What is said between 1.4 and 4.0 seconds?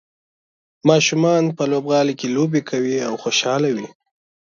په لوبغالي کې لوبې کوي او خوشحاله وي.